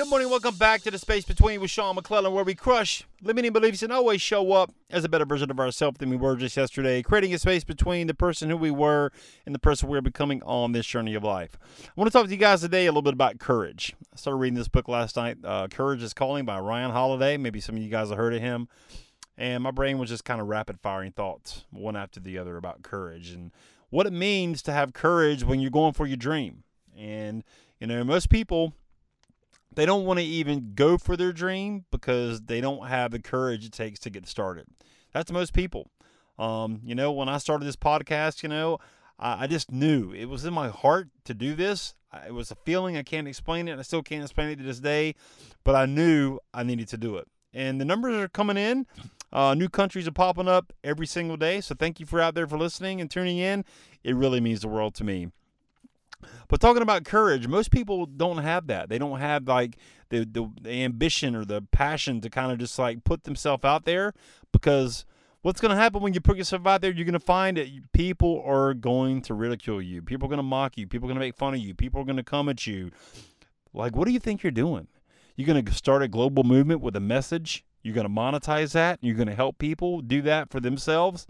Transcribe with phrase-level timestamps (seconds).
[0.00, 0.30] Good morning.
[0.30, 3.92] Welcome back to the Space Between with Sean McClellan, where we crush limiting beliefs and
[3.92, 7.34] always show up as a better version of ourselves than we were just yesterday, creating
[7.34, 9.12] a space between the person who we were
[9.44, 11.58] and the person we're becoming on this journey of life.
[11.84, 13.94] I want to talk to you guys today a little bit about courage.
[14.10, 17.36] I started reading this book last night, uh, Courage is Calling by Ryan Holiday.
[17.36, 18.68] Maybe some of you guys have heard of him.
[19.36, 22.80] And my brain was just kind of rapid firing thoughts, one after the other, about
[22.80, 23.52] courage and
[23.90, 26.64] what it means to have courage when you're going for your dream.
[26.96, 27.44] And,
[27.78, 28.72] you know, most people
[29.74, 33.64] they don't want to even go for their dream because they don't have the courage
[33.64, 34.66] it takes to get started.
[35.12, 35.90] That's most people.
[36.38, 38.78] Um, you know, when I started this podcast, you know,
[39.18, 41.94] I, I, just knew it was in my heart to do this.
[42.26, 43.78] It was a feeling I can't explain it.
[43.78, 45.14] I still can't explain it to this day,
[45.64, 47.28] but I knew I needed to do it.
[47.52, 48.86] And the numbers are coming in.
[49.32, 51.60] Uh, new countries are popping up every single day.
[51.60, 53.64] So thank you for out there for listening and tuning in.
[54.02, 55.28] It really means the world to me.
[56.48, 58.88] But talking about courage, most people don't have that.
[58.88, 59.76] They don't have like
[60.10, 63.84] the, the, the ambition or the passion to kind of just like put themselves out
[63.84, 64.12] there
[64.52, 65.04] because
[65.42, 66.92] what's going to happen when you put yourself out there?
[66.92, 70.02] You're going to find that people are going to ridicule you.
[70.02, 70.86] People are going to mock you.
[70.86, 71.74] People are going to make fun of you.
[71.74, 72.90] People are going to come at you.
[73.72, 74.88] Like, what do you think you're doing?
[75.36, 77.64] You're going to start a global movement with a message.
[77.82, 78.98] You're going to monetize that.
[79.00, 81.26] You're going to help people do that for themselves.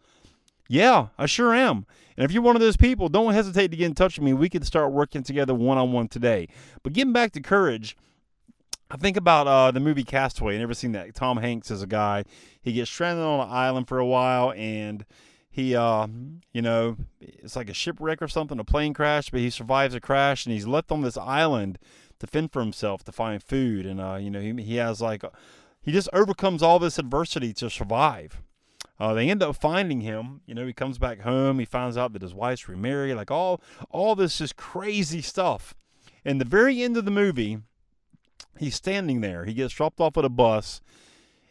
[0.72, 1.84] Yeah, I sure am.
[2.16, 4.32] And if you're one of those people, don't hesitate to get in touch with me.
[4.34, 6.46] We can start working together one on one today.
[6.84, 7.96] But getting back to courage,
[8.88, 10.54] I think about uh, the movie Castaway.
[10.54, 11.12] I never seen that.
[11.12, 12.22] Tom Hanks is a guy.
[12.62, 15.04] He gets stranded on an island for a while, and
[15.50, 16.06] he, uh,
[16.52, 20.00] you know, it's like a shipwreck or something, a plane crash, but he survives a
[20.00, 21.80] crash, and he's left on this island
[22.20, 25.24] to fend for himself, to find food, and uh, you know, he he has like,
[25.82, 28.40] he just overcomes all this adversity to survive.
[29.00, 30.42] Uh, they end up finding him.
[30.44, 31.58] You know, he comes back home.
[31.58, 33.16] He finds out that his wife's remarried.
[33.16, 35.74] Like all, all this is crazy stuff.
[36.22, 37.60] And the very end of the movie,
[38.58, 39.46] he's standing there.
[39.46, 40.82] He gets dropped off at a bus,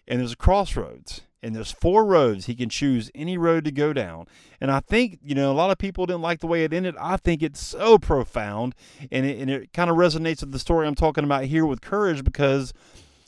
[0.07, 1.21] and there's a crossroads.
[1.41, 2.45] And there's four roads.
[2.45, 4.27] He can choose any road to go down.
[4.59, 6.95] And I think, you know, a lot of people didn't like the way it ended.
[6.99, 8.75] I think it's so profound.
[9.09, 11.79] And it, and it kind of resonates with the story I'm talking about here with
[11.79, 12.73] courage because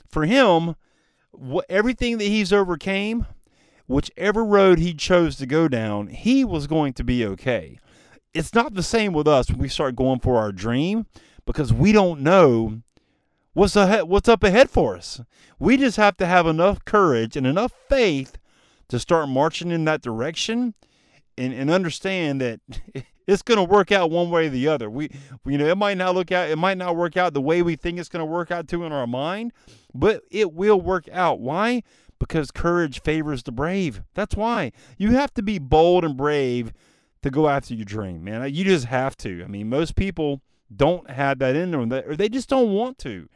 [0.10, 0.76] for him,
[1.32, 3.26] what, everything that he's overcame–
[3.92, 7.78] whichever road he chose to go down, he was going to be okay.
[8.34, 11.06] It's not the same with us when we start going for our dream
[11.46, 12.82] because we don't know
[13.54, 15.22] what's ahead, what's up ahead for us.
[15.60, 18.38] We just have to have enough courage and enough faith
[18.88, 20.74] to start marching in that direction
[21.38, 22.62] and, and understand that
[23.28, 24.90] it's going to work out one way or the other.
[24.90, 25.10] We,
[25.46, 27.76] you know, it might not look out, it might not work out the way we
[27.76, 29.52] think it's going to work out to in our mind,
[29.94, 31.40] but it will work out.
[31.40, 31.84] Why?
[32.22, 34.04] Because courage favors the brave.
[34.14, 34.72] That's why.
[34.98, 36.72] You have to be bold and brave
[37.24, 38.44] to go after your dream, man.
[38.44, 39.44] Uh, you just have to.
[39.44, 40.42] I mean, most people
[40.74, 43.28] don't have that in them, or they just don't want to.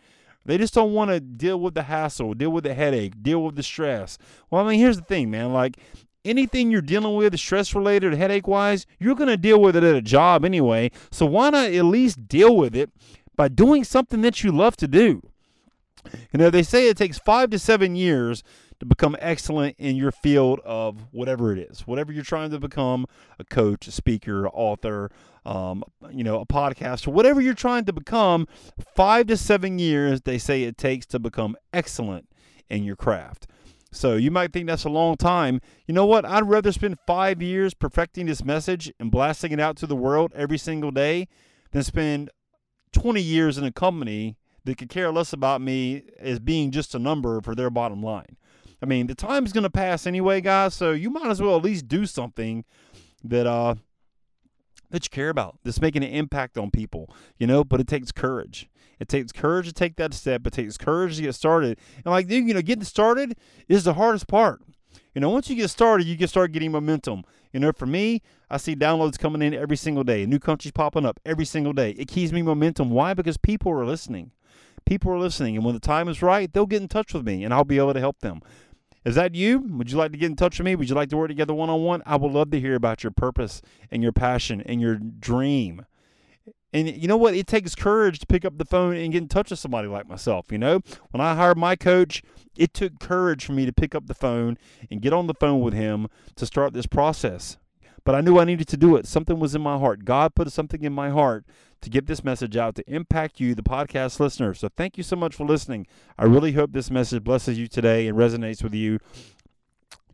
[0.45, 3.55] They just don't want to deal with the hassle, deal with the headache, deal with
[3.55, 4.19] the stress.
[4.51, 5.51] Well, I mean, here's the thing, man.
[5.51, 5.77] Like
[6.23, 9.95] anything you're dealing with, stress related, headache wise, you're going to deal with it at
[9.95, 10.91] a job anyway.
[11.11, 12.91] So why not at least deal with it
[13.35, 15.23] by doing something that you love to do?
[16.31, 18.43] You know, they say it takes five to seven years
[18.79, 23.05] to become excellent in your field of whatever it is, whatever you're trying to become
[23.39, 25.11] a coach, a speaker, author,
[25.45, 28.47] um, you know, a podcaster, whatever you're trying to become,
[28.95, 32.27] five to seven years, they say it takes to become excellent
[32.69, 33.47] in your craft.
[33.91, 35.61] So you might think that's a long time.
[35.87, 36.25] You know what?
[36.25, 40.33] I'd rather spend five years perfecting this message and blasting it out to the world
[40.35, 41.29] every single day
[41.71, 42.29] than spend
[42.91, 46.99] 20 years in a company that could care less about me as being just a
[46.99, 48.35] number for their bottom line.
[48.85, 51.63] I mean, the time's going to pass anyway, guys, so you might as well at
[51.63, 52.65] least do something
[53.23, 53.73] that uh
[54.91, 57.09] that you care about, that's making an impact on people,
[57.39, 58.69] you know, but it takes courage.
[58.99, 60.45] It takes courage to take that step.
[60.45, 61.79] It takes courage to get started.
[61.95, 63.35] And like, you know, getting started
[63.67, 64.61] is the hardest part.
[65.15, 67.23] You know, once you get started, you can start getting momentum.
[67.51, 68.21] You know, for me,
[68.51, 71.89] I see downloads coming in every single day, new countries popping up every single day.
[71.97, 72.91] It keeps me momentum.
[72.91, 73.15] Why?
[73.15, 74.31] Because people are listening.
[74.85, 75.55] People are listening.
[75.55, 77.79] And when the time is right, they'll get in touch with me and I'll be
[77.79, 78.41] able to help them.
[79.05, 79.59] Is that you?
[79.59, 80.75] Would you like to get in touch with me?
[80.75, 82.01] Would you like to work together one on one?
[82.05, 83.61] I would love to hear about your purpose
[83.91, 85.85] and your passion and your dream.
[86.73, 87.35] And you know what?
[87.35, 90.09] It takes courage to pick up the phone and get in touch with somebody like
[90.09, 90.51] myself.
[90.51, 90.81] You know,
[91.11, 92.23] when I hired my coach,
[92.57, 94.57] it took courage for me to pick up the phone
[94.89, 97.57] and get on the phone with him to start this process.
[98.05, 99.05] But I knew I needed to do it.
[99.05, 100.05] Something was in my heart.
[100.05, 101.43] God put something in my heart
[101.81, 104.53] to get this message out to impact you, the podcast listener.
[104.53, 105.87] So thank you so much for listening.
[106.17, 108.99] I really hope this message blesses you today and resonates with you.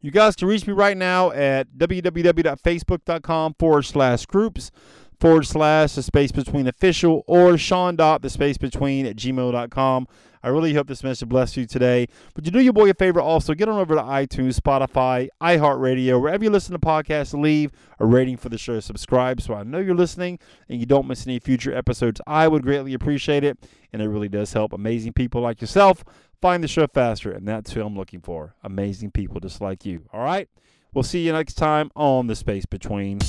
[0.01, 4.71] You guys can reach me right now at www.facebook.com forward slash groups
[5.21, 10.07] forward slash the space between official or Sean dot the space between at gmail.com.
[10.43, 12.07] I really hope this message blessed you today.
[12.33, 16.19] But you do your boy a favor also, get on over to iTunes, Spotify, iHeartRadio,
[16.19, 18.79] wherever you listen to podcasts, leave a rating for the show.
[18.79, 22.19] Subscribe so I know you're listening and you don't miss any future episodes.
[22.25, 23.59] I would greatly appreciate it,
[23.93, 26.03] and it really does help amazing people like yourself
[26.41, 28.55] find the show faster, and that's who I'm looking for.
[28.63, 30.09] Amazing people just like you.
[30.11, 30.49] All right?
[30.91, 33.19] We'll see you next time on The Space Between.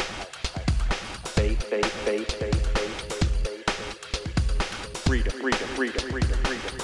[0.52, 0.66] Hash.
[1.30, 1.62] Faith.
[1.62, 1.92] Faith.
[2.04, 2.30] Faith.
[2.32, 2.66] Faith.
[2.76, 3.08] Faith.
[5.06, 5.32] Freedom.
[5.40, 5.68] Freedom.
[5.68, 6.10] Freedom.
[6.10, 6.38] Freedom.
[6.44, 6.81] Freedom.